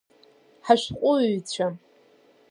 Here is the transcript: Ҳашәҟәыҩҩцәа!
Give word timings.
Ҳашәҟәыҩҩцәа! 0.65 1.67